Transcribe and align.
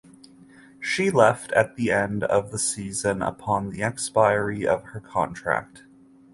She 0.79 1.11
left 1.11 1.51
at 1.51 1.75
the 1.75 1.91
end 1.91 2.23
of 2.23 2.49
the 2.49 2.57
season 2.57 3.21
upon 3.21 3.69
the 3.69 3.83
expiry 3.83 4.65
of 4.65 4.81
her 4.85 4.99
contract. 4.99 5.83